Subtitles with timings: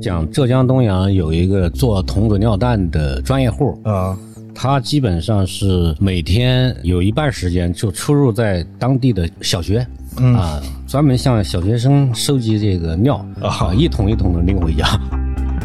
[0.00, 4.16] 讲浙江东阳有一个做童子尿蛋的专业户，啊，
[4.54, 9.86] 他基本上是每天有一半时间就出入在当地的小学，
[10.16, 14.86] 啊，专门向小学生收集这个尿啊，一桶一桶的拎回家。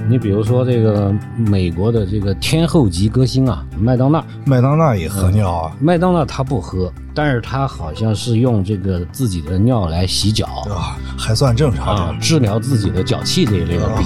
[0.08, 14.06] 你比如说这个美国的这个天后级歌星啊，麦当娜，麦当娜也喝尿啊，麦当娜她不喝，但是她好像是用这个自己的尿来洗脚啊，还算正常啊，治疗自己的脚气这一类的病。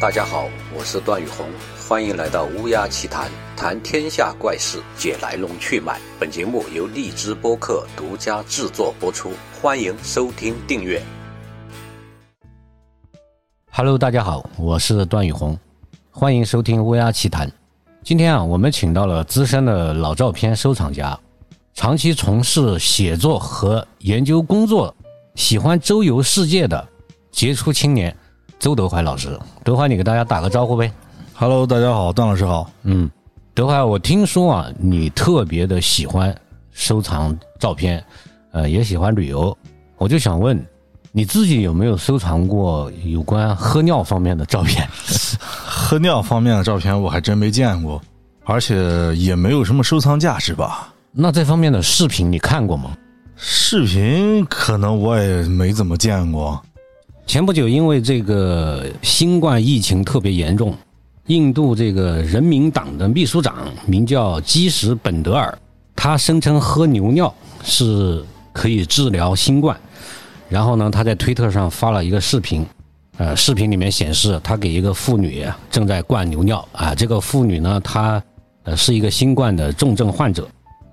[0.00, 0.48] 大家好，
[0.82, 1.46] 我是段宇红，
[1.88, 5.96] 欢迎来到乌鸦奇谈，谈天下怪事，解来龙去脉。
[6.18, 11.00] 本节目由荔枝播客独家制作播出，欢迎收听订阅。
[13.70, 15.56] Hello，大家好，我是段宇红，
[16.10, 17.48] 欢迎收听乌鸦奇谈。
[18.02, 21.16] 今天啊，我们请到了资深的老照片收藏家，
[21.74, 24.92] 长期从事写作和研究工作，
[25.36, 26.88] 喜欢周游世界的
[27.30, 28.12] 杰出青年。
[28.62, 30.88] 周德怀老师，德怀，你给大家打个招呼呗。
[31.34, 32.70] Hello，大家好，段老师好。
[32.84, 33.10] 嗯，
[33.54, 36.32] 德怀，我听说啊，你特别的喜欢
[36.70, 38.00] 收藏照片，
[38.52, 39.58] 呃，也喜欢旅游，
[39.98, 40.64] 我就想问，
[41.10, 44.88] 你自己有没有收藏过有关喝尿方面的照片？
[45.42, 48.00] 喝尿方面的照片我还真没见过，
[48.44, 50.94] 而且也没有什么收藏价值吧？
[51.10, 52.96] 那这方面的视频你看过吗？
[53.34, 56.62] 视频可能我也没怎么见过。
[57.26, 60.76] 前不久，因为这个新冠疫情特别严重，
[61.28, 65.56] 印度这个人民党的秘书长名叫基什本德尔，
[65.96, 69.74] 他声称喝牛尿是可以治疗新冠。
[70.48, 72.66] 然后呢，他在推特上发了一个视频，
[73.16, 76.94] 呃，视频里面显示他给一个妇女正在灌牛尿啊。
[76.94, 78.22] 这个妇女呢，她
[78.64, 80.46] 呃是一个新冠的重症患者，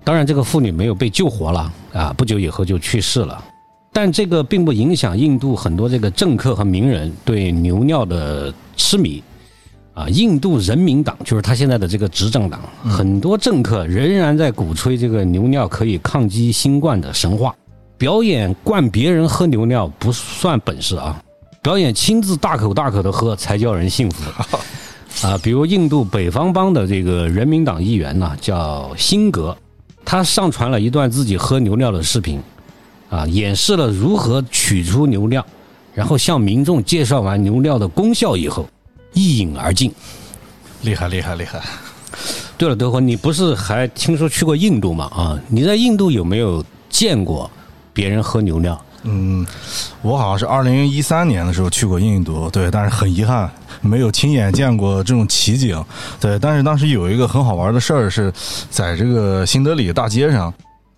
[0.04, 3.44] 当然这个妇女没有被救活了啊，不久以后就去世了。
[3.92, 9.22] 但这个并不影响印度很多这个政客和名人对牛尿的痴迷，
[9.94, 17.52] 啊，印度人民党就是他现在的这个执政党，很多政客仍然在鼓吹这个牛尿可以抗击新冠的神话，
[17.98, 21.20] 表演灌别人喝牛尿不算本事啊，
[21.60, 24.30] 表演亲自大口大口的喝才叫人信服，
[25.26, 29.56] 啊，比如印度北方邦的这个人民党议员呢，叫辛格，
[30.04, 32.40] 他上传了一段自己喝牛尿的视频。
[33.10, 35.44] 啊，演示了如何取出牛尿，
[35.92, 38.66] 然后向民众介绍完牛尿的功效以后，
[39.12, 39.92] 一饮而尽。
[40.82, 41.60] 厉害，厉害，厉害！
[42.56, 45.04] 对了，德国，你不是还听说去过印度吗？
[45.06, 47.50] 啊，你在印度有没有见过
[47.92, 48.80] 别人喝牛尿？
[49.02, 49.46] 嗯，
[50.02, 53.50] 我好像是二零一三年的时候去过印度，对，但是很遗憾
[53.80, 55.82] 没有亲眼见过这种奇景。
[56.20, 58.32] 对，但是当时有一个很好玩的事儿，是
[58.70, 60.52] 在这个新德里大街上，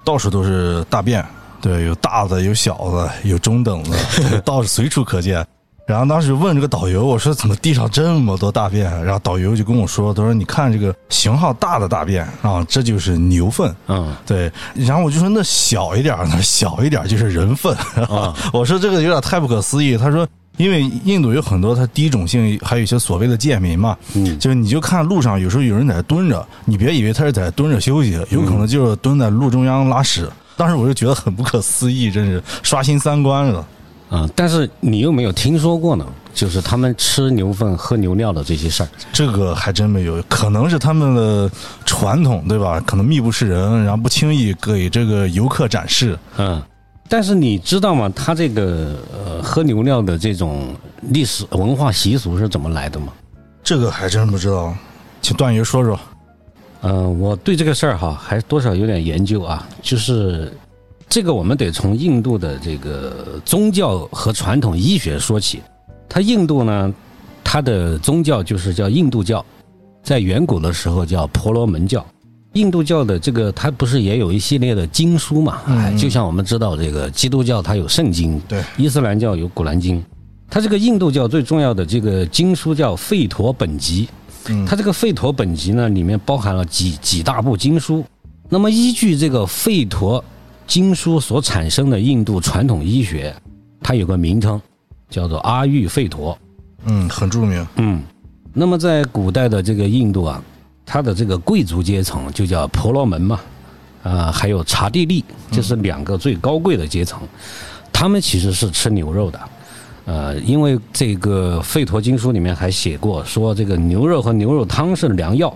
[0.05, 1.25] 到处都是大便。
[1.63, 5.47] 对，有大的，有小的，有中等的， 倒是随处可见。
[5.85, 8.85] 然后当时问这个导游，我说怎么地上这么多大便？
[9.05, 13.75] 然后导游就跟我说，他说你看这个型号大的大便啊，这就是牛粪。
[13.89, 14.51] 嗯，对。
[14.75, 17.77] 然后我就说那小一点呢，小一点就是人粪。
[18.09, 19.97] 啊， 我说这个有点太不可思议。
[19.97, 23.97] 他说，因为印度有很多它低种姓，还有一些所谓的贱民嘛。
[24.15, 30.31] 嗯，就是你就看路上有时候有人在蹲着，你别以为他是在蹲着休息，有可能就是蹲在路中央拉屎。
[30.57, 33.67] 当时我就觉得很不可思议，真是刷新三观了。
[34.11, 34.29] 啊！
[34.37, 36.05] 但是你又没有听说过呢，
[36.35, 38.89] 就是他们吃牛粪、喝牛尿的这些事儿。
[39.11, 41.51] 这个还真没有，可能是他们的
[41.87, 42.79] 传统，对吧？
[42.87, 46.19] 可能密不示人，然后不轻易给这个游客展示。
[46.37, 46.63] 嗯。
[47.09, 48.13] 但是你知道吗？
[48.15, 50.77] 他这个呃喝牛尿的这种
[51.09, 53.15] 历史文化习俗是怎么来的吗？
[53.65, 54.75] 这个还真不知道，
[55.23, 55.99] 请段爷说说。
[56.83, 59.69] 嗯，我对这个事儿哈还多少有点研究啊。
[59.81, 60.53] 就是
[61.09, 65.63] 这个，我们得从印度的这个宗教和传统医学说起。
[66.09, 66.93] 它印度呢，
[67.45, 69.45] 它的宗教就是叫印度教，
[70.03, 72.05] 在远古的时候叫婆罗门教。
[72.55, 75.63] 印度教的这个，它不是也有一系列的经书嘛？
[75.67, 80.05] 哎，就像我们知道这个基督教它有圣经，对，伊斯兰教有古兰经。
[80.51, 84.07] 它这个印度教最重要的这个经书叫吠陀本集。
[84.67, 88.05] 它这个吠陀本集呢，里面包含了几几大部经书。
[88.49, 90.23] 那么依据这个吠陀
[90.67, 93.35] 经书所产生的印度传统医学，
[93.81, 94.61] 它有个名称，
[95.09, 96.39] 叫做阿育吠陀。
[96.85, 97.67] 嗯，很著名。
[97.77, 98.03] 嗯，
[98.53, 100.43] 那么在古代的这个印度啊，
[100.85, 103.41] 它的这个贵族阶层就叫婆罗门嘛，
[104.03, 107.21] 啊，还有刹帝利，这是两个最高贵的阶层，
[107.93, 109.41] 他们其实是吃牛肉的。
[110.05, 115.53] 呃，因为这个《吠陀经书》里面还写过，说这个牛肉和牛肉汤是良药，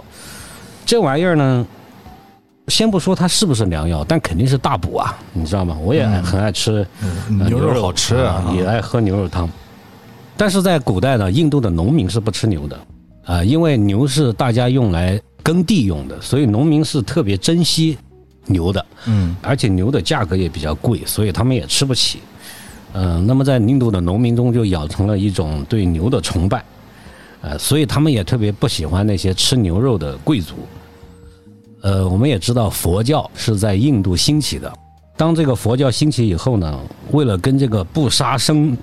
[0.84, 1.66] 这玩意儿呢，
[2.68, 5.76] 先不说它是不是良药，但肯定是大补啊，你知道吗？
[5.82, 9.48] 我也很爱吃、呃牛肉好吃啊也爱喝牛肉汤。
[10.36, 12.78] 但是在古代呢，印度的农民是不吃牛的
[13.24, 17.98] 啊、因为牛是大家用来耕地用的，所以农民是特别珍惜
[18.46, 18.86] 牛的。
[19.06, 22.20] 嗯而且牛的价格也比较贵，所以他们也吃不起。
[22.98, 26.64] 嗯、那么在印度的农民中就养成了一种对牛的崇拜，
[27.42, 30.54] 呃，所以他们也特别不喜欢那些吃牛肉的贵族。
[31.82, 34.72] 呃，我们也知道佛教是在印度兴起的。
[35.14, 38.74] 当这个佛教兴起以后呢，为了跟这个不杀生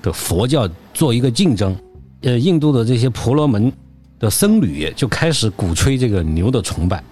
[0.00, 1.76] 的佛教做一个竞争，
[2.22, 3.70] 呃，印度的这些婆罗门
[4.18, 7.04] 的僧侣就开始鼓吹这个牛的崇拜。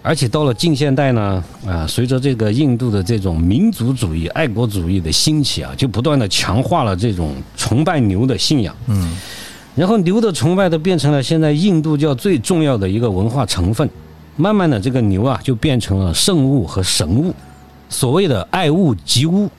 [0.00, 8.74] 而且到了近现代呢，啊，随着这个印度的这种民族主义、爱国主义的兴起啊，就不断的强化了这种崇拜牛的信仰。
[8.86, 9.16] 嗯，
[9.74, 13.88] 然后牛的崇拜都变成了现在印度教最重要的一个文化成分。
[14.36, 17.34] 慢慢的，这个牛啊就变成了圣物和神物，
[17.88, 19.50] 所谓的爱物及乌，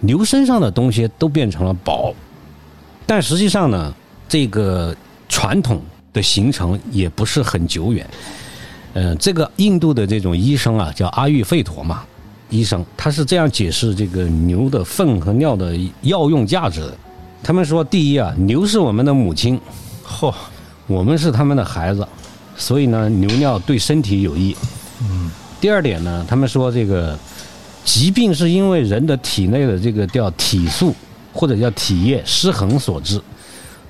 [0.00, 2.12] 牛身上的东西都变成了宝。
[3.06, 3.92] 但实际上呢，
[4.28, 4.94] 这个
[5.30, 5.80] 传统
[6.12, 8.06] 的形成也不是很久远。
[8.98, 12.02] 呃，这个印度的这种医生啊，叫阿育吠陀嘛，
[12.50, 16.96] 医生他是这样解释这个牛的粪和尿的药用价值的。
[17.40, 19.60] 他们说，第一啊，牛是我们的母亲，
[20.04, 20.34] 嚯，
[20.88, 22.04] 我们是他们的孩子，
[22.56, 24.56] 所以呢，牛尿对身体有益。
[25.02, 25.30] 嗯。
[25.60, 27.16] 第二点呢，他们说这个
[27.84, 30.92] 疾病是因为人的体内的这个叫体素
[31.32, 33.22] 或者叫体液失衡所致。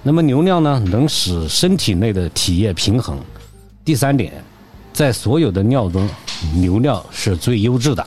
[0.03, 3.19] 那么牛尿呢，能使身体内的体液平衡。
[3.87, 4.45] 第三点，
[4.99, 6.11] 在所有的尿中，
[6.57, 8.05] 牛尿是最优质的。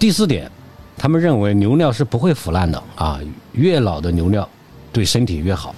[0.00, 0.50] 第四点，
[0.96, 3.20] 他们认为牛尿是不会腐烂的啊，
[3.52, 4.48] 越老的牛尿
[4.92, 5.72] 对身体越好。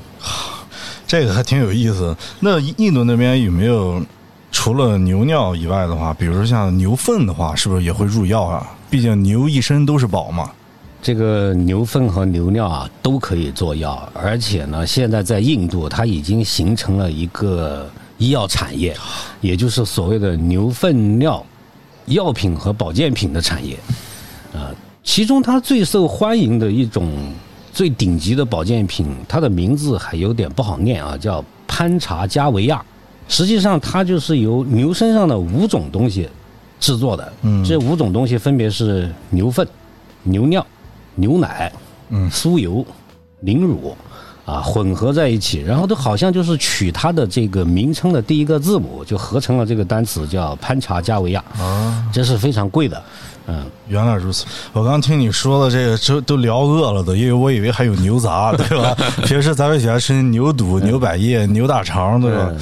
[1.06, 2.16] 这个还挺有意思。
[2.40, 4.02] 那印度那边有没有
[4.50, 8.66] 除了牛尿以外的话，比如说像牛粪的话，是不是也会入药啊？
[8.88, 10.50] 毕竟牛一身都是宝嘛。
[11.02, 18.96] 这个牛粪和牛尿啊都可以做药，而且呢，现在在印度它已经形成了一个医药产业，
[19.40, 21.44] 也就是所谓的牛粪尿
[22.06, 23.76] 药品和保健品的产业。
[24.52, 24.70] 啊，
[25.02, 27.12] 其中它最受欢迎的一种
[27.72, 32.82] 最顶级的保健品，它的名字还有点不好念啊，叫潘查加维亚。
[33.26, 36.28] 实际上，它就是由牛身上的五种东西
[36.78, 37.32] 制作的。
[37.42, 39.66] 嗯这五种东西分别是牛粪、
[40.22, 40.64] 牛尿、
[41.14, 41.72] 牛奶、
[42.10, 42.84] 嗯酥油、
[43.40, 43.96] 凝乳。
[44.44, 51.42] 啊，混合在一起，然后都好像就是取它的这个名称的第一个字母，就合成了这个单词，叫潘查加维亚。
[51.58, 53.02] 啊，这是非常贵的，
[53.46, 54.44] 嗯，原来如此。
[54.72, 58.94] 我刚听你说的这个，这都聊饿了的，因为我以为还有牛杂， 对吧？
[59.24, 62.52] 平时咱们喜欢吃牛肚、牛百叶、牛大肠，对吧？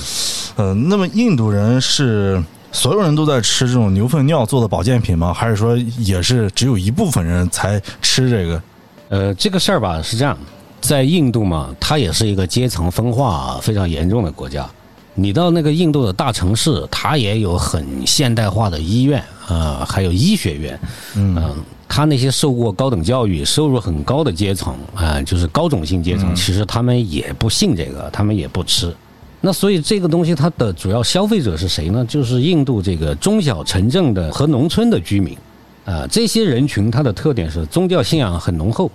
[0.56, 2.40] 呃，那么印度人是
[2.70, 5.32] 所有人都在吃这种牛粪尿做的保健品吗？
[5.34, 8.62] 还是说也是只有一部分人才吃这个？
[9.08, 10.36] 呃，这个事儿吧是这样，
[10.82, 14.68] 在印度嘛，它也是一个阶层分化非常严重的国家。
[15.14, 20.78] 你到那个印度的大城市，它也有很现代化的医院啊、还有医学院。
[21.14, 21.54] 嗯、
[21.88, 28.92] 他那些受过高等教育、收入很高的阶层啊、就是高种姓阶层，其实他们也不信这个，他们也不吃。
[29.40, 32.04] 那所以这个东西它的主要消费者是谁呢？
[32.06, 35.36] 就是印度这个中小城镇的和农村的居民。
[35.84, 38.90] 啊，这些人群它的特点是宗教信仰很浓厚，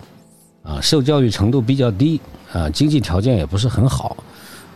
[0.68, 2.20] 啊，受教育程度比较低，
[2.52, 4.18] 啊，经济条件也不是很好，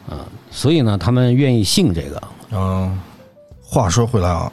[0.09, 2.23] 啊，所以呢，他们愿意信这个。
[2.51, 2.97] 嗯，
[3.61, 4.49] 话说回来啊，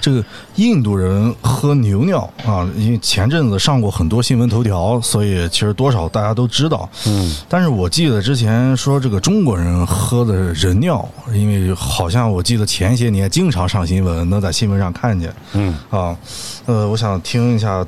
[0.00, 0.24] 这个
[0.54, 6.88] 印度人喝牛尿啊，因为前阵子上过很多新闻头条，所以其实多少大家都知道。
[7.06, 15.34] 嗯，但是我记得之前说这个中国人喝的人尿，因为好像我记得前些年经常上新闻，能在新闻上看见。
[15.54, 16.16] 嗯啊，
[16.66, 17.84] 呃，我想听一下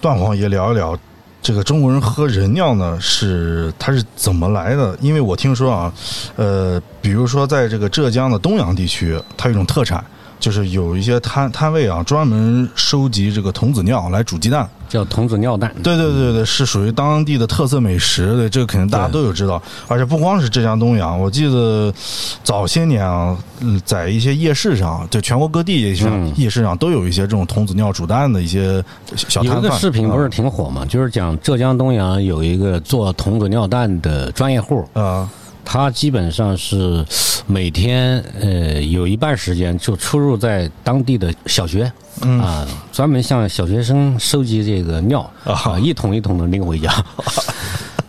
[0.00, 0.98] 段王爷聊一聊。
[1.42, 4.96] 这个中国人喝人尿呢，是它是怎么来的？
[5.00, 5.92] 因为我听说啊，
[6.36, 10.04] 呃，比如说在这个浙江的东阳地区，它有一种特产，
[10.42, 14.68] 就是有一些摊摊位啊，专门收集这个童子尿来煮鸡蛋。
[14.88, 15.72] 叫童子尿蛋。
[15.84, 19.62] 对对对对，是属于当地的特色美食，对，这个肯定大家都有知道。
[19.86, 21.94] 而且不光是浙江东阳，我记得
[22.42, 28.84] 早些年啊，嗯在一些夜市上，就全国各地上、嗯夜市上都有一些这种童子尿煮蛋的一些
[29.14, 29.70] 小摊有一个。
[29.78, 30.84] 视频不是啊挺火嘛？
[30.84, 35.30] 就是讲浙江东阳有一个做童子尿蛋的专业户，啊
[35.64, 37.04] 他基本上是
[37.46, 41.90] 每天呃有一半时间就出入在当地的小学，
[42.22, 46.92] 嗯啊，专门向小学生收集这个尿啊啊，一桶一桶的拎回家。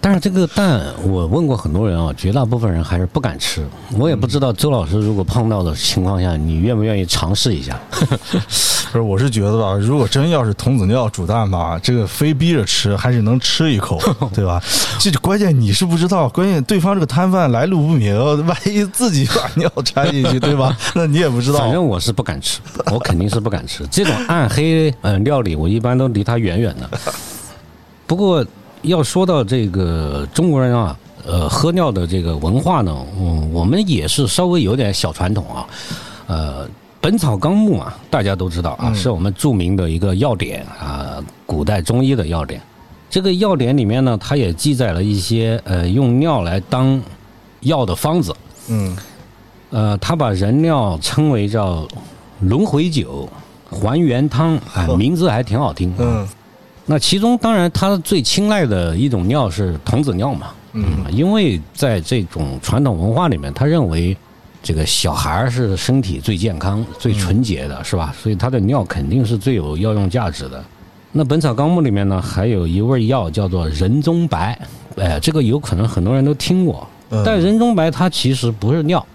[0.06, 3.66] 但是这个蛋，我问过很多人啊，绝大部分人还是不敢吃。
[3.98, 7.80] 我也不知道周老师如果碰到的情况下，你愿不愿意尝试一下？
[7.96, 8.06] 不
[8.50, 13.98] 是，我是觉得吧，如果真要是童子尿煮蛋吧，这个非逼着吃，还是能吃一口，
[14.36, 14.62] 对吧？
[15.00, 18.14] 这关键你是不知道，关键对方这个摊贩来路不明，
[18.46, 20.78] 万一自己把尿掺进去， 对吧？
[20.96, 21.60] 那你也不知道。
[21.60, 22.60] 反正我是不敢吃，
[22.92, 26.90] 我肯定是不敢吃这种暗黑嗯料理，我一般都离他远远的。
[28.06, 28.46] 不过。
[28.84, 35.66] 要说到这个中国人啊，呃，喝尿的这个文化呢，嗯，我们也是稍微有点小传统啊。
[36.28, 36.66] 呃，
[37.02, 42.62] 《本草纲目》啊，大家都知道啊，是我们著名的一个药典啊，古代中医的药典。
[43.10, 47.02] 这个药典里面呢，它也记载了一些呃用尿来当
[47.62, 48.36] 药的方子。
[48.70, 48.98] 嗯。
[49.70, 51.88] 呃，他把人尿称为叫
[52.42, 53.28] 轮回酒、
[53.70, 55.94] 还原汤啊，名字还挺好听。
[55.98, 56.28] 嗯。
[56.86, 64.16] 那其中当然，他最青睐的一种尿是童子尿嘛，嗯，因为在这种传统文化里面，他认为
[64.62, 68.14] 这个小孩是身体最健康、最纯洁的，是吧？
[68.22, 70.64] 所以他的尿肯定是最有药用价值的。
[71.14, 74.60] 那《本草纲目》里面呢，还有一味药叫做人中白，
[74.98, 76.88] 哎，这个有可能很多人都听过，
[77.24, 79.06] 但人中白它其实不是尿，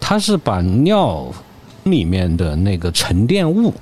[0.00, 1.30] 它是把尿
[1.84, 3.72] 里面的那个沉淀物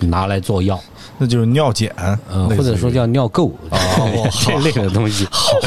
[0.00, 0.78] 拿来做药。
[1.18, 1.90] 那就是尿碱，
[2.30, 3.78] 嗯，或者说叫尿垢啊
[4.44, 5.26] 这类的东西。
[5.30, 5.58] 好，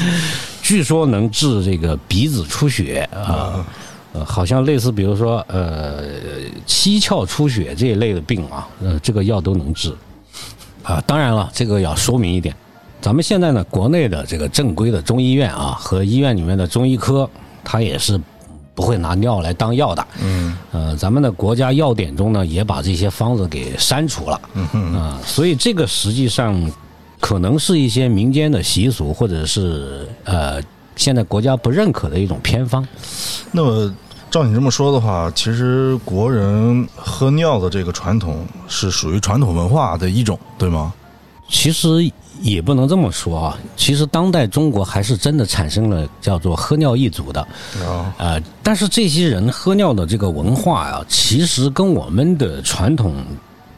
[0.60, 3.64] 据说能治这个鼻子出血啊，
[4.12, 6.04] 呃，好像类似比如说呃
[6.66, 9.94] 七窍出血这一类的病啊，呃，这个药都能治。
[10.82, 12.54] 啊，当然了，这个要说明一点，
[13.00, 17.28] 咱们现在呢，国内的这个正规的中医院啊，和医院里面的中医科，
[17.64, 18.20] 它也是。
[18.80, 26.58] 不会拿尿来当药的，嗯，呃，咱们的国家药典中呢，也把这些方子给删除了，嗯哼，啊，所以这个实际上
[27.20, 30.62] 可能是一些民间的习俗，或者是呃，
[30.96, 32.82] 现在国家不认可的一种偏方。
[33.52, 33.94] 那么，
[34.30, 40.90] 照你这么说的话，其实国人喝尿的这个传统是属于传统文化的一种，对吗？
[41.50, 42.10] 其实。
[42.42, 47.46] 也不能这么说啊，其实当代中国还是真的产生了叫做喝尿一族的，
[48.18, 53.14] 啊，但是这些人喝尿的这个文化啊，其实跟我们的传统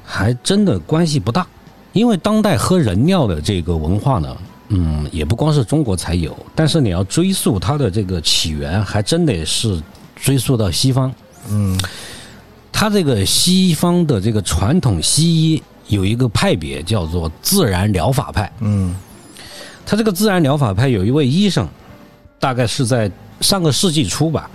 [0.05, 1.47] 还真的关系不大，
[1.93, 4.37] 因为当代喝人尿的这个文化呢，
[4.69, 9.83] 嗯，也不光是中国才有，但是你要追溯它的这个起源，还真得是
[10.15, 11.13] 追溯到西方，
[11.49, 11.77] 嗯，
[12.71, 15.63] 它这个西方的这个传统西医。
[15.89, 18.95] 有一个派别叫做自然疗法派，嗯，
[19.85, 21.69] 他这个自然疗法派有一位医生，
[22.39, 23.11] 大概是在
[23.41, 24.49] 上个世纪初吧，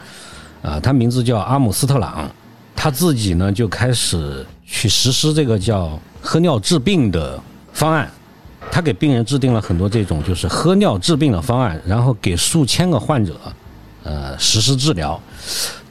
[0.62, 2.30] 啊，他名字叫阿姆斯特朗，
[2.76, 7.40] 他自己呢就开始去实施这个叫喝尿治病的
[7.74, 8.10] 方案，
[8.72, 13.40] 他给病人制定了很多这种就是喝尿治病的方案，然后给数千个患者，
[14.04, 15.22] 呃，实施治疗，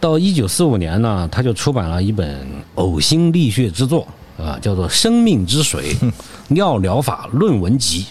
[0.01, 4.07] 到一九四五年呢，他就出版了一本呕心沥血之作。
[4.39, 5.97] 啊，叫做《生命之水
[6.49, 8.03] 尿疗法论文集》，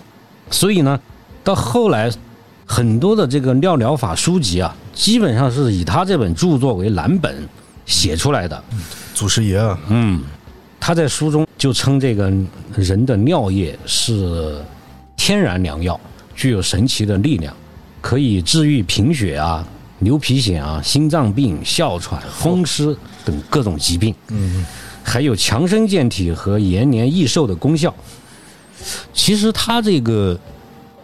[0.50, 1.00] 所以呢，
[1.44, 2.12] 到后来
[2.66, 7.48] 很多的这个尿疗法书籍啊，基本上是以他这本著作为蓝本
[7.86, 8.64] 写出来的。
[9.14, 10.22] 祖师爷啊，嗯，
[10.80, 12.32] 他在书中就称这个
[12.74, 14.60] 人的尿液是
[15.16, 16.00] 天然良药，
[16.36, 17.54] 具有神奇的力量，
[18.02, 19.66] 可以治愈贫血啊、
[20.00, 24.14] 牛皮癣啊、心脏病、哮喘、风湿等各种疾病。
[24.30, 24.66] 嗯。
[25.06, 27.94] 还有强身健体和延年益寿的功效。
[29.14, 30.38] 其实他这个，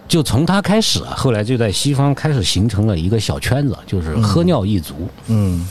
[0.08, 5.08] 就从他开始啊，后来就在西方开始形成了一个小圈子，就是喝尿一族。
[5.28, 5.66] 嗯，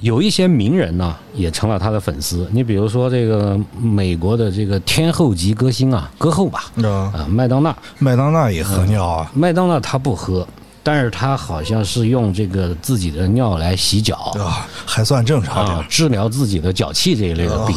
[0.00, 2.48] 有一些名人呢，也成了他的粉丝。
[2.50, 9.30] 你比如说这个美国的这个天后级歌星啊，歌后吧，啊，麦当娜，麦当娜也喝尿啊？
[9.34, 10.46] 麦当娜她不喝。
[10.82, 17.76] 但是他好像是用这个自己的尿来洗脚，啊，还算正常啊，治疗自己的脚气这一类的病。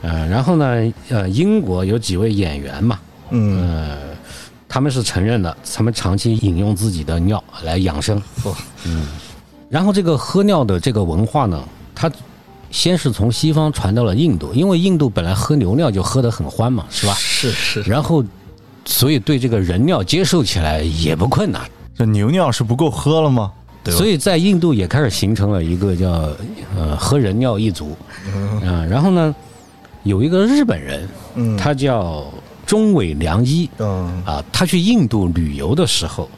[0.00, 2.98] 呃，然后呢，呃，英国有几位演员嘛，
[3.30, 3.98] 嗯，
[4.68, 8.22] 他们是承认的，他们长期饮用自己的尿来养生。
[8.84, 9.06] 嗯，
[9.68, 11.62] 然后这个喝尿的这个文化呢，
[11.94, 12.10] 它
[12.70, 17.14] 先是从西方传到了印度，因为印度本来喝牛尿就喝得很欢嘛，是吧？
[17.14, 17.82] 是是。
[17.82, 18.24] 然后，
[18.84, 21.62] 所以对这个人尿接受起来也不困难。
[21.98, 23.50] 这牛尿是不够喝了吗？
[23.90, 26.30] 所以在印度也开始形成了一个叫
[26.76, 27.96] 呃喝人尿一族
[28.62, 28.86] 啊。
[28.88, 29.34] 然后呢，
[30.04, 31.08] 有一个日本人，
[31.58, 32.24] 他叫
[32.64, 33.68] 中尾良一
[34.24, 36.28] 啊，他去印度旅游的时候，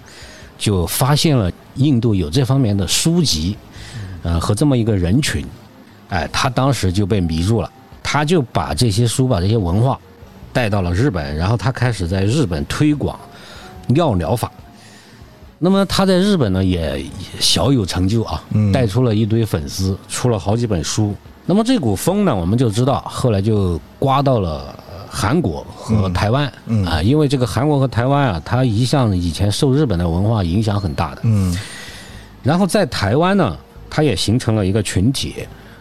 [0.56, 3.54] 就发现了印度有这方面的书籍，
[4.22, 5.44] 呃和这么一个人群，
[6.08, 7.70] 哎，他当时就被迷住了，
[8.02, 9.98] 他就把这些书把这些文化
[10.54, 13.18] 带到了日本，然后他开始在日本推广
[13.88, 14.50] 尿疗法。
[15.62, 17.04] 那么他在日本呢也
[17.38, 21.14] 小有成就啊，嗯带出了一堆粉丝，出了好几本书。
[21.44, 31.20] 那么这股风呢，我们就知道后来就刮到了呃韩国和台湾、嗯啊，因为这个韩国和台湾啊，它一向以前受日本的文化影响很大的。
[31.24, 31.54] 嗯
[32.42, 33.54] 然后在台湾呢，
[33.90, 35.34] 它也形成了一个群体，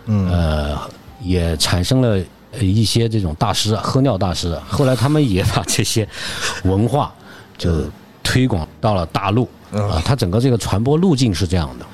[0.08, 0.78] 嗯呃，
[1.22, 2.22] 也产生了
[2.52, 4.62] 呃一些这种大师啊，喝尿大师啊。
[4.68, 6.06] 后来他们也把这些
[6.64, 7.14] 文化
[7.58, 7.72] 就
[8.22, 11.86] 推广到了大陆嗯啊，它整个这个传播路径是这样的。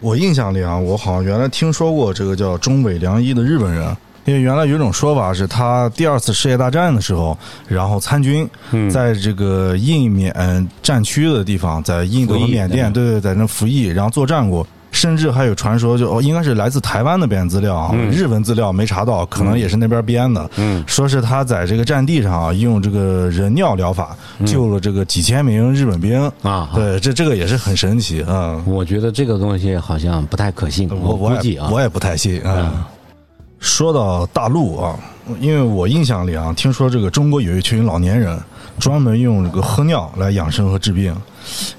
[0.00, 14.66] 我印象里啊，我好像原来听说过这个叫中尾良一的日本人，因为原来有一种说法是他第二次世界大战的时候，然后参军，嗯在这个印缅战区的地方，在印度和缅甸，对对对，在那服役，然后作战过。
[14.92, 20.50] 甚至还有传说就，哦，应该是来自台湾那边资料啊，嗯日文资料没查到，可能也是那边编的。
[20.56, 24.16] 嗯说是他在这个战地上啊，用这个人尿疗法
[24.46, 26.18] 救了这个几千名日本兵。
[26.42, 28.62] 啊，对，这这个也是很神奇啊。
[28.64, 32.88] 我觉得这个东西好像不太可信，我我估计啊，也我也不太信啊。
[33.58, 34.98] 说到大陆啊，
[35.40, 38.38] 因为我印象里啊，听说这个中国有一群老年人
[38.78, 41.14] 专门用这个喝尿来养生和治病，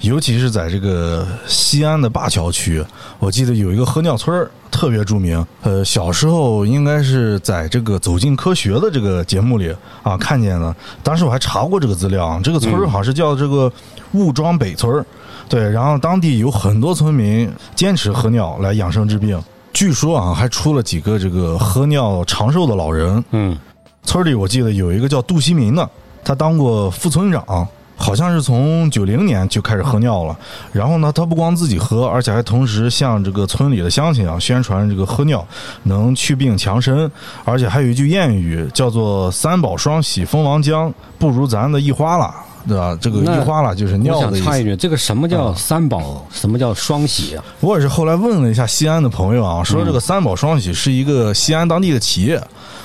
[0.01, 2.83] 尤其是在这个西安的灞桥区，
[3.19, 5.45] 我记得有一个喝尿村儿特别著名。
[5.61, 9.73] 呃，小时候应该是在这个《走进科学》的这个节目里
[10.03, 13.71] 啊看见的，当时我还查过这个资料啊，这个村儿好像是叫这个
[14.13, 15.05] 雾庄北村儿。
[15.49, 19.41] 对，然后当地有很多村民坚持喝尿来养生治病。
[19.71, 23.23] 据说啊，还出了几个这个喝尿长寿的老人。
[23.31, 23.57] 嗯
[24.03, 25.89] 村里我记得有一个叫杜锡民的，
[26.27, 27.65] 他当过副村长，
[27.95, 30.37] 好像是从九零年就开始喝尿了。
[30.73, 35.47] 然后呢，他不光自己喝，而且还同时向这个村里的乡亲啊宣传这个喝尿
[35.83, 37.09] 能祛病强身，
[37.45, 42.29] 而且还有一句谚语叫做“三宝双喜蜂王浆，不如咱的一花了”，
[42.67, 42.97] 对吧？
[42.99, 46.25] 这个那一花了就是尿的插一句，这个什么叫三宝？
[46.31, 47.43] 什么叫双喜啊？
[47.61, 52.35] 我也是后来问了一下西安的朋友啊，说这个三宝双喜是一个西安当地的企业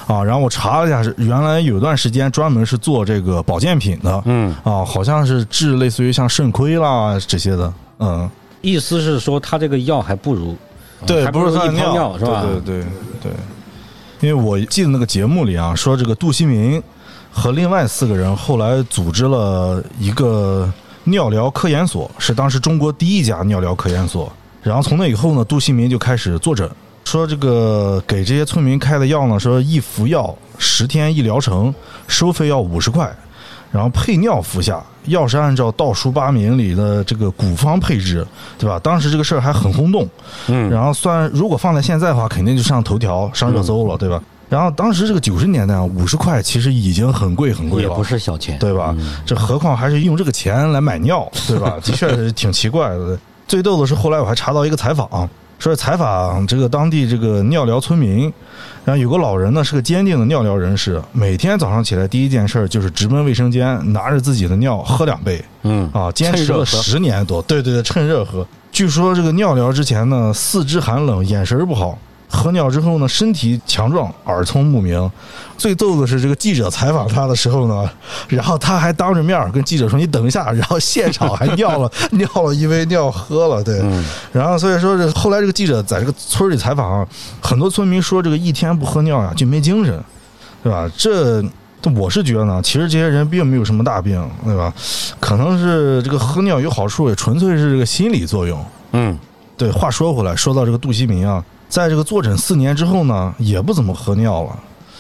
[0.07, 10.57] 啊，然后我查了一下，是原来有段时间专门是做这个保健品的，嗯，啊，好像是治类似于像肾亏啦这些的，嗯，意思是说他这个药还不如，
[11.05, 12.43] 对，还不如一泡尿是吧？
[12.43, 12.85] 对对对
[13.23, 13.33] 对，
[14.21, 16.81] 因为我记得那个节目里啊，说这个杜锡民
[17.33, 20.71] 和另外四个人后来组织了一个
[21.05, 24.31] 尿疗科研所，是当时中国第一家尿疗科研所。
[24.63, 26.71] 然后从那以后呢，杜新民就开始坐诊，
[27.05, 31.75] 说这个给这些村民开的药呢，说一服药十天一疗程，
[32.07, 33.13] 收费要五十块。
[33.73, 38.25] 然后配尿服下，药是按照道书八名里的这个古方配置，
[38.59, 38.79] 对吧？
[38.81, 40.07] 当时这个事儿还很轰动，
[40.49, 44.23] 嗯然后算如果放在现在的话，肯定就上头条、上热搜了，对吧？
[44.53, 48.95] 然后当时这个九十年代啊，五十块其实已经很贵很贵了，也不是小钱，对吧？
[48.99, 51.79] 嗯这何况还是用这个钱来买尿， 对吧？
[51.83, 53.19] 的确是挺奇怪的。
[53.49, 55.09] 最逗的是，后来我还查到一个采访，
[55.59, 58.31] 说是采访这个当地这个尿疗村民，
[58.85, 68.47] 然后有个老人呢是个坚定的尿疗人士，每天早上起来第一件事儿就是直奔卫生间，拿着自己的尿喝两杯，嗯啊，坚持了十年多，对对对，趁热喝。
[68.71, 71.99] 据说这个尿疗之前呢，四肢寒冷，眼神儿不好；
[72.33, 75.11] 喝尿之后呢，身体强壮，耳聪目明。
[75.57, 77.89] 最逗的是，这个记者采访他的时候呢，
[78.27, 83.79] 然后他还当着面儿跟记者说：“你等一下。”然后现场还尿了尿了一杯尿喝了，对。
[83.83, 87.07] 嗯然后所以说，这后来这个记者在这个村里采访啊，
[87.41, 90.03] 很多村民说，这个一天不喝尿呀就没精神，
[90.65, 90.91] 对吧？
[90.97, 91.45] 这。
[91.97, 94.73] 我是觉得呢，其实这些人并没有什么大病，对吧？
[95.19, 98.65] 可能是这个喝尿有好处，也纯粹是这个心理作用。
[98.93, 99.19] 嗯
[99.57, 104.55] 对，话说回来，说到这个杜锡民啊，在这个坐诊四年之后呢，也不怎么喝尿了。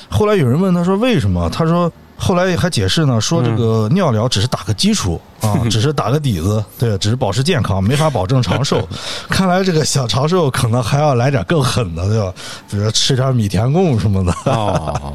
[0.08, 8.88] 后来有人问他说为什么，他说后来还解释呢，说这个尿疗只是打个基础啊， 只是打个底子，对，只是保持健康，没法保证长寿。
[9.28, 12.32] 看来这个想长寿，可能还要来点更狠的，对吧？
[12.70, 14.34] 比如说吃点米田共什么的。
[14.46, 15.12] 哦，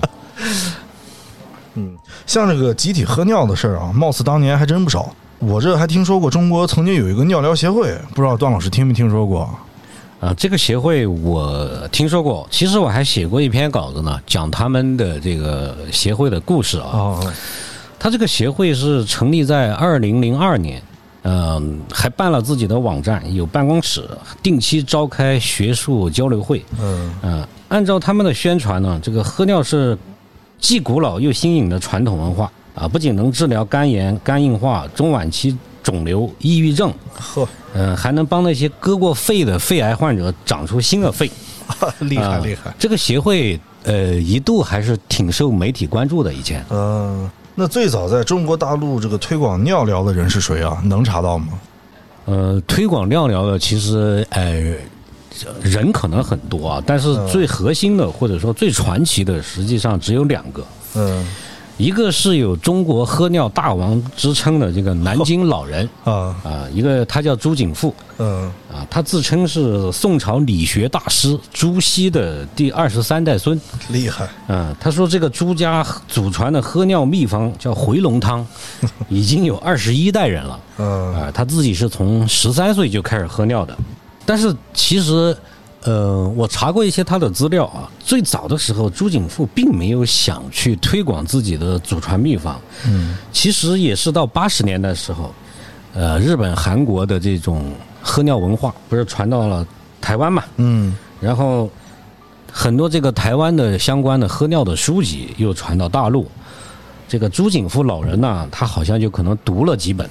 [2.28, 5.12] 像这个集体喝尿的事儿啊，貌似当年还真不少。
[5.39, 9.50] 我这还听说过，中国曾经有一个尿疗协会，不知道段老师听没听说过？
[10.19, 16.89] 啊，这个协会我听说过，其实我还写过一篇稿子呢，讲他们的这个协会的故事啊。
[16.91, 17.34] 哦，
[17.99, 20.82] 他这个协会是成立在二零零二年，
[21.21, 24.10] 嗯、还办了自己的网站，有办公室，
[24.41, 26.65] 定期召开学术交流会。
[26.80, 29.95] 嗯嗯、按照他们的宣传呢，这个喝尿是
[30.60, 35.56] 既古老又新颖的传统文化啊，不仅能治疗肝炎、肝硬化、中晚期
[35.88, 41.32] 肿瘤、抑郁症，呵，嗯、还能帮那些割过肺的肺癌患者长出新的肺。
[42.02, 42.73] 厉害啊厉害。
[42.78, 46.62] 这个协会呃一度还是挺受媒体关注的，以前。
[46.69, 50.82] 嗯，那最早在中国大陆这个推广尿疗的人是谁啊？
[50.84, 51.47] 能查到吗？
[52.26, 54.76] 呃，推广尿疗的其实呃
[55.62, 60.65] 人可能很多啊，但是最核心的或者说最传奇的，实际上只有两个。
[60.95, 61.26] 嗯
[61.78, 66.36] 一个是有中国喝尿大王之称的这个南京老人啊。
[66.44, 68.52] 啊，一个他叫朱景富嗯。
[68.72, 73.60] 啊，他自称是宋朝理学大师朱熹的第二十三代孙。
[73.90, 74.28] 厉害。
[74.48, 78.46] 啊，他说这个朱家祖传的喝尿秘方叫回龙汤，
[79.08, 80.60] 已经有二十一代人了。
[80.78, 81.16] 嗯。
[81.16, 83.78] 啊，他自己是从十三岁就开始喝尿的，
[84.26, 85.36] 但是其实，
[85.84, 93.18] 呃，我查过一些他的资料啊，最早的时候朱景富并没有想去推广自己的祖传秘方，嗯。
[93.32, 95.34] 其实也是到八十年代时候，
[95.94, 99.66] 呃，日本、韩国的这种喝尿文化不是传到了
[100.02, 100.96] 台湾嘛，嗯。
[101.22, 101.70] 然后
[102.52, 106.30] 很多这个台湾的相关的喝尿的书籍又传到大陆。
[107.08, 110.10] 这个朱景富老人呢，他好像就可能读了几本，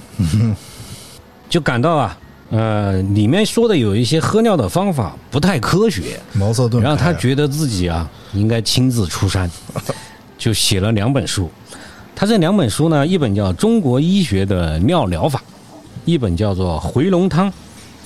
[1.47, 2.17] 就感到啊，
[2.49, 9.49] 呃，里面说的有一些喝尿的方法不太科学，茅塞顿开，然后他觉得自己啊应该亲自出山，
[10.37, 11.49] 就写了两本书。
[12.15, 15.39] 他这两本书呢，一本叫《中国医学的尿疗法》，
[16.05, 17.51] 一本叫做《回龙汤：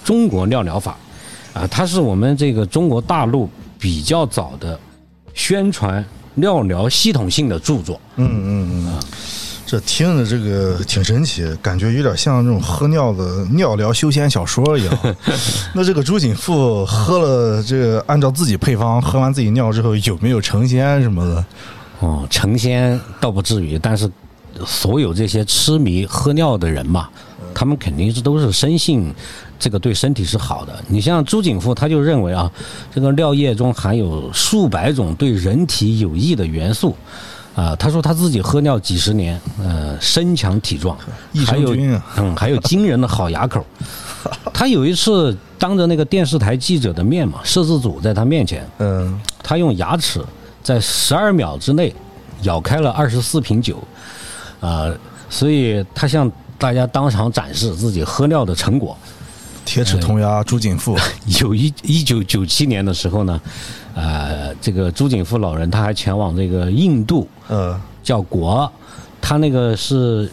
[0.04, 0.98] 中国尿疗法》。
[1.60, 4.80] 啊，它是我们这个中国大陆比较早的
[5.34, 6.04] 宣传
[6.36, 8.00] 尿疗系统性的著作。
[8.16, 9.00] 嗯嗯嗯，
[9.72, 15.16] 这听着这个挺神奇，感觉有点像那种喝尿的尿疗修仙小说一样。
[15.74, 21.46] 那这个朱锦富喝了这个，按照自己配方喝完自己尿之后，有没有成仙什么的？
[22.02, 24.12] 哦，成仙倒不至于，但是
[24.66, 27.08] 所有这些痴迷喝尿的人嘛，
[27.54, 29.10] 他们肯定是都是深信
[29.58, 30.84] 这个对身体是好的。
[30.90, 32.52] 你像朱景富，他就认为啊，
[32.94, 36.94] 这个尿液中含有数百种对人体有益的元素。
[37.56, 40.98] 啊，他说他自己喝尿几十年，呃，身强体壮，
[41.34, 41.76] 益还有
[42.16, 43.66] 嗯，还有惊人的好牙口。
[44.54, 50.24] 他有一次当着那个电视台记者的面嘛，摄制组在他面前，嗯他用牙齿
[50.64, 51.94] 在十二秒之内
[52.44, 53.84] 咬开了二十四瓶酒，
[54.60, 54.90] 啊、
[55.30, 58.96] 所以他向大家当场展示自己喝尿的成果。
[59.64, 60.98] 铁齿铜牙朱锦富，
[61.42, 63.40] 有一一九九七年的时候呢，
[63.96, 68.70] 呃，这个朱景富老人他还前往这个印度呃叫国，
[69.22, 70.30] 他那个是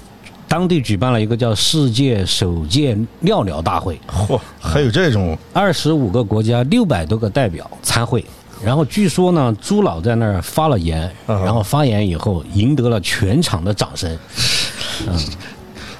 [0.48, 5.36] 当地举办了一个叫世界首届尿疗大会，嚯，还有这种。
[5.52, 8.24] 二十五个国家六百多个代表参会，
[8.64, 14.18] 然后据说呢，朱老在那儿发了言，啊然后发言以后赢得了全场的掌声。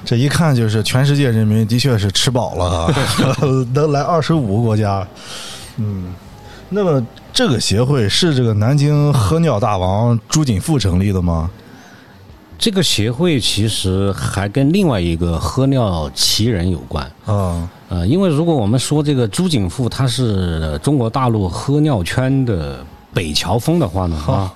[0.09, 2.95] 这一看就是全世界人民的确是吃饱了啊，
[3.75, 5.07] 能来二十五个国家。
[5.77, 6.11] 嗯，
[6.69, 11.51] 那么这个协会是这个南京喝尿大王朱锦富成立的吗？
[12.57, 17.05] 这个协会其实还跟另外一个喝尿奇人有关。
[17.27, 22.83] 啊，呃，因为如果我们说这个朱锦富他是中国大陆喝尿圈的
[23.19, 24.53] 北乔峰的话呢，啊，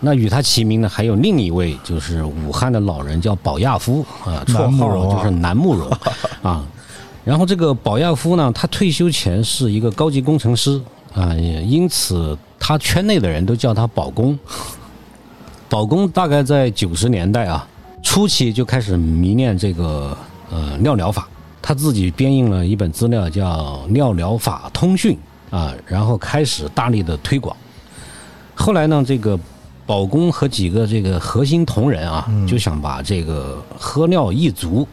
[0.00, 5.90] 那与他齐名的还有另一位，就是武汉的老人叫保亚夫啊，绰号就是南慕容
[6.42, 6.62] 啊。
[7.24, 10.78] 然后这个保亚夫呢，他退休前是一个高级工程师
[11.14, 14.38] 啊，也因此他圈内的人都叫他保工。
[15.70, 17.66] 保工大概在九十年代啊
[18.02, 20.14] 初期就开始迷恋这个
[20.50, 21.26] 呃尿疗法，
[21.62, 25.18] 他自己编印了一本资料叫《尿疗法通讯》
[25.56, 27.56] 啊，然后开始大力的推广。
[28.54, 29.38] 后来呢，这个
[29.86, 34.86] 保工和几个这个核心同仁啊，就想把这个喝尿一族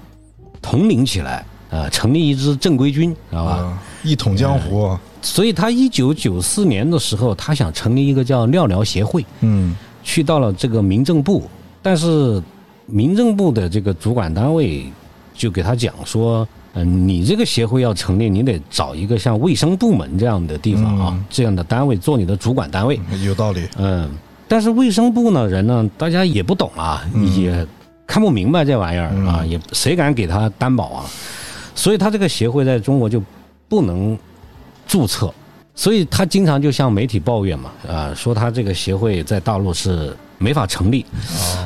[0.61, 3.51] 统领起来，啊，成立一支正规军，知道吧？
[3.51, 4.99] 啊，一统江湖啊。
[5.21, 11.43] 所以他一九九四年的时候，他想成立一个叫尿疗协会，嗯去到了这个民政部，
[11.81, 12.41] 但是
[12.87, 14.91] 民政部的这个主管单位
[15.35, 22.99] 就给他讲说，嗯、你这个协会要成立，你得找一个像卫生部门这样的地方啊，嗯这样的单位做你的主管单位。
[23.23, 23.67] 有道理。
[23.77, 24.09] 嗯，
[24.47, 27.05] 但是卫生部呢人呢，大家也不懂啊，
[27.35, 27.67] 也
[28.07, 31.05] 看不明白这玩意儿啊，也谁敢给他担保啊？
[31.73, 33.23] 所以他这个协会在中国就
[33.69, 34.17] 不能
[34.85, 35.33] 注册，
[35.73, 41.05] 所以他经常就向媒体抱怨嘛，啊，说他这个协会在大陆是没法成立。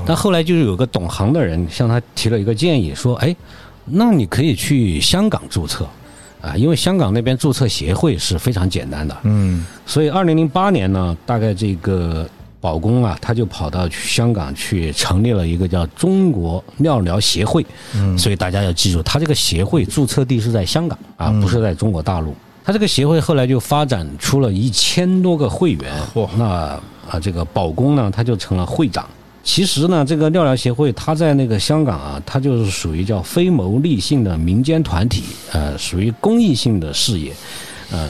[0.05, 3.35] 但后来就是有个懂行的人向他提了一个建议，说，哎，
[3.85, 5.87] 那你可以去香港注册。
[6.41, 12.29] 啊，因为香港那边注册协会是非常简单的，嗯所以二零零八年呢，大概这个
[12.61, 17.65] 保工啊，他就跑到香港去成立了一个叫中国妙疗协会。
[17.95, 22.35] 嗯所以大家要记住，他这个协会注册地是在香港啊，嗯不是在中国大陆。
[22.63, 26.45] 他这个协会后来就发展出了一千多个会员嚯，那
[27.09, 29.07] 啊，这个保工呢，他就成了会长。
[29.45, 37.31] 其实呢，这个尿疗协会它在那个香港啊，它就是属于叫非牟利性的民间团体，呃，属于公益性的事业，
[37.91, 38.09] 呃，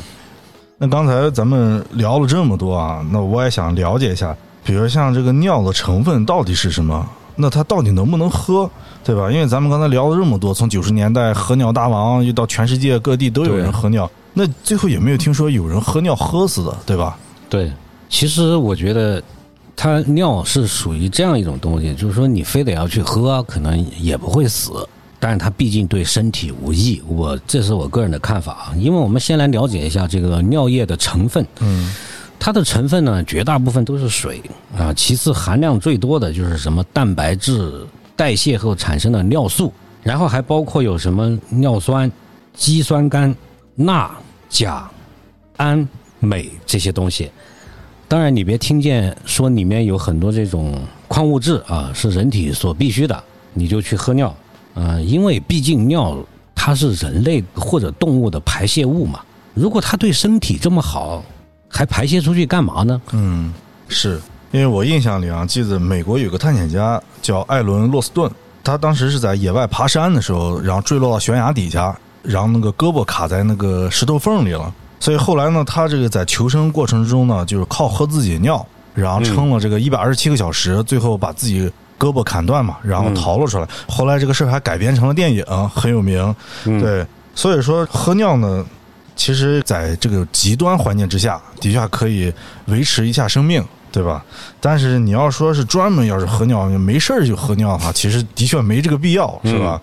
[0.78, 7.06] 那刚才咱们聊了这么多啊，那我也想了解一下，比如像这个尿的成分到底是什么？
[7.36, 8.68] 那它到底能不能喝，
[9.04, 9.30] 对吧？
[9.30, 17.18] 因为咱们刚才聊了这么多，从九十年代喝尿大王，又到全世界各地都有人喝尿，那最后也没有听说有人喝尿喝死的，对吧？
[17.50, 17.70] 对，
[18.08, 19.22] 其实我觉得。
[19.76, 24.88] 它尿是属于这样一种东西，就是说你非得要去喝，可能也不会死，
[25.20, 27.02] 但是它毕竟对身体无益。
[27.08, 28.74] 我这是我个人的看法啊。
[28.78, 31.94] 因为我们先来了解一下这个尿液的成分，嗯，
[32.40, 34.42] 它的成分呢，绝大部分都是水
[34.78, 37.86] 啊，其次含量最多的就是什么蛋白质
[38.16, 42.10] 代谢后产生的尿素，然后还包括有什么尿酸、
[42.54, 43.36] 肌酸酐、
[43.76, 44.10] 钠、
[44.50, 44.90] 钾、
[45.58, 45.86] 氨、
[46.20, 47.30] 镁这些东西。
[48.16, 50.74] 当然，你别听见说里面有很多这种
[51.10, 54.34] 矿物质啊，是人体所必须的，你就去喝尿
[54.74, 56.18] 啊，因为毕竟尿
[56.56, 59.20] 它是人类或者动物的排泄物嘛。
[59.54, 61.22] 如果它对身体这么好，
[61.68, 63.02] 还排泄出去干嘛呢？
[63.12, 63.54] 嗯，
[63.90, 64.18] 是
[64.52, 68.32] 因为我印象里啊，记得美国有个探险家叫艾伦·洛斯顿，
[68.64, 74.74] 他当时是在野外爬山的时候，然后坠落到悬崖底下，然后那个胳膊卡在那个石头缝里了。
[75.00, 83.68] 所以后来呢，他这个在求生过程中呢，就是靠喝自己尿，然后撑了这个一百二十七个小时，最后把自己胳膊砍断嘛，然后逃了出来。
[83.88, 86.36] 后来这个事儿还改编成了电影，很有名。
[86.64, 88.66] 对，所以说喝尿呢，
[89.16, 92.34] 其实在这个极端环境之下，的确可以
[92.66, 94.24] 维持一下生命，对吧？
[94.60, 99.82] 但是你要说是专门要是喝尿没事儿就喝尿的话，其实的确没这个必要，是吧？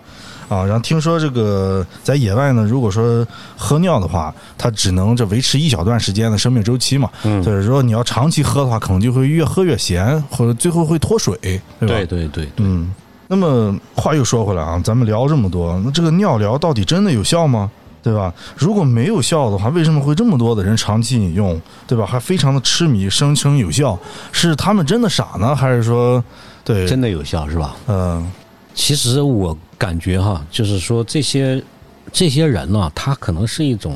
[0.49, 3.25] 啊，然后听说这个在野外呢，如果说
[3.57, 7.09] 喝尿的话，它只能这维持一小段时间的生命周期嘛。
[7.23, 11.95] 嗯，所以说你要长期喝的话，可能就会越喝越咸，或者最后会脱水，对吧？
[11.95, 12.93] 对对对，嗯。
[13.27, 17.71] 那么话又说回来啊，咱们聊这么多，那这个尿疗到底真的有效吗？
[18.03, 18.31] 对吧？
[18.55, 21.59] 如果没有效的话，为什么会这么多的人长期饮用？
[21.87, 22.05] 对吧？
[22.05, 23.97] 还非常的痴迷，声称有效，
[24.33, 26.21] 是他们真的傻呢，还是说，
[26.65, 27.75] 对，真的有效是吧？
[27.87, 28.29] 嗯。
[28.75, 31.61] 其实我感觉哈，就是说这些
[32.09, 33.93] 这些人呢，他可能是一种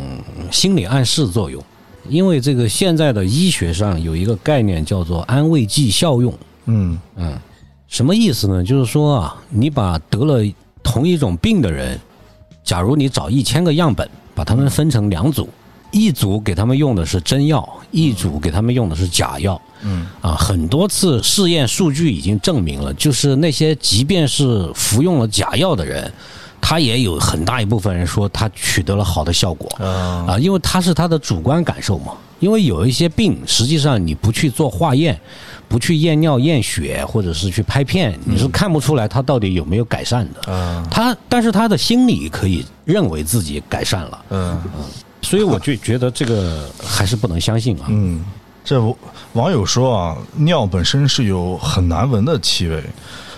[0.51, 1.63] 心理暗示作用，
[2.09, 6.33] 因为这个现在的医学上有一个概念叫做安慰剂效用。
[6.65, 7.39] 嗯嗯，
[7.87, 8.61] 什么意思呢？
[8.61, 10.45] 就是说啊，你把得了
[10.83, 11.97] 同一种病的人，
[12.65, 15.47] 假如你找一千个样本，把他们分成两组。
[15.97, 19.59] 一组给他们用的是真药，一组给他们用的是假药。
[19.81, 26.11] 嗯，啊，很多次试验数据已经证明了，就是那些即便是服用了假药的人，
[26.61, 29.67] 他也有很大一部分人说他取得了好的效果。
[29.83, 32.13] 啊，因为他是他的主观感受嘛。
[32.39, 35.19] 因为有一些病，实际上你不去做化验，
[35.67, 40.41] 不去验尿验血，或者是去拍片，你是看不出来他到底有没有改善的。
[40.47, 44.25] 嗯，他但是他的心理可以认为自己改善了。
[44.29, 44.83] 嗯嗯。
[45.21, 47.85] 所以我就觉得这个还是不能相信啊。
[47.89, 48.23] 嗯，
[48.63, 48.81] 这
[49.33, 52.83] 网友说啊，尿本身是有很难闻的气味，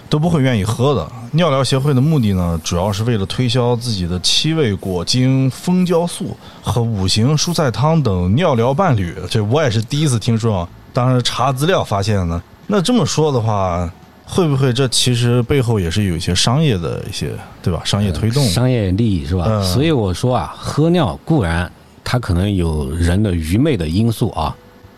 [0.09, 1.11] 都不会愿意喝的。
[1.31, 9.15] 尿疗协会的目的呢，主要是为了推销自己的七味果精、蜂胶素和五行蔬菜汤等尿疗伴侣。
[9.29, 12.41] 这我也是第一次听说啊，当时查资料发现呢。
[12.71, 13.91] 那这么说的话，
[14.29, 17.31] 会不会这其实背后也是有一些商业的一些，
[17.63, 17.81] 对吧？
[17.83, 19.61] 商业推动、商业利益是吧？
[19.63, 21.69] 所以我说啊，喝尿固然。
[22.11, 24.55] 它可能有人的愚昧的因素啊，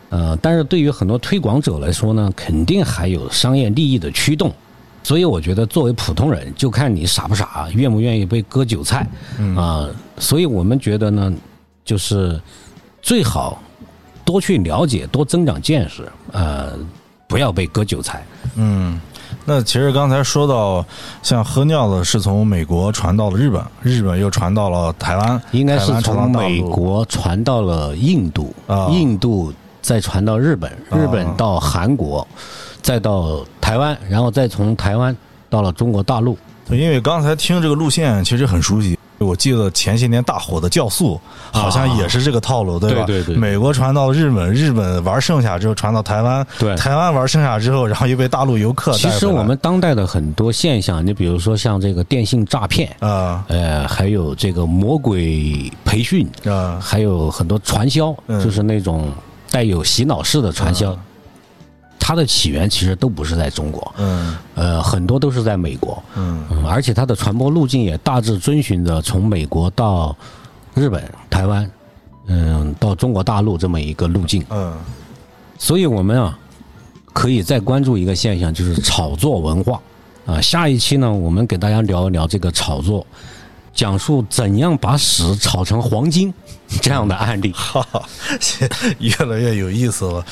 [0.08, 4.50] 呃，但是对于很多推广者来说呢，肯定还有商业利益的驱动，
[5.04, 9.06] 所以我觉得作为普通人，就看你傻不傻，愿不愿意被割韭菜
[9.58, 9.90] 啊。
[10.20, 11.34] 所以我们觉得呢，
[11.84, 12.40] 就是
[13.02, 13.62] 最好
[14.24, 16.72] 多去了解，多增长见识，呃，
[17.28, 18.26] 不要被割韭菜。
[18.56, 18.98] 嗯。
[19.46, 20.86] 那其实刚才说到，
[21.24, 28.54] 像喝尿的是从美国传到了日本，日本又传到了台湾，应该是从美国传到了印度，
[28.92, 29.52] 印度
[29.82, 32.26] 再传到日本，日本到韩国，
[32.82, 35.16] 再到台湾，然后再从台湾
[35.50, 36.38] 到了中国大陆。
[36.70, 38.98] 因为刚才听这个路线，其实很熟悉。
[39.22, 41.20] 我记得前些年大火的酵素，
[41.52, 43.04] 好像也是这个套路，对吧？
[43.06, 43.36] 对对。
[43.36, 46.76] 美国传到日本，日本玩剩下之后传到台湾，对。
[46.76, 48.94] 台湾玩剩下之后，然后又被大陆游客。
[48.94, 59.12] 其实我们当代的很多现象，你比如说像这个电信诈骗啊，呃，还有这个魔鬼培训啊，还有很多传销，就是那种
[59.52, 60.98] 带有洗脑式的传销。
[62.04, 70.14] 它的起源其实都不是在中国，嗯，呃，很多都是在美国，嗯，而且它的传播路径也大致遵循着从美国到
[70.74, 71.72] 日本、台湾，
[72.26, 74.76] 嗯，到中国大陆这么一个路径，嗯，
[75.60, 76.38] 所以我们啊，
[77.14, 79.80] 可以再关注一个现象，就是炒作文化。
[80.26, 83.06] 啊，下一期呢，我们给大家聊一聊这个炒作，
[83.74, 86.32] 讲述怎样把屎炒成黄金
[86.82, 87.52] 这样的案例。
[87.58, 88.04] 哈哈，
[89.00, 90.26] 越来越有意思了。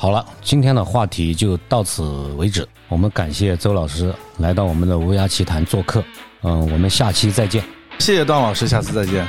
[0.00, 2.02] 好了，今天的话题就到此
[2.38, 2.66] 为止。
[2.88, 6.02] 我们感谢周老师来到我们的乌鸦奇谈做客。
[6.40, 7.62] 嗯，我们下期再见。
[7.98, 9.28] 谢谢段老师，下次再见。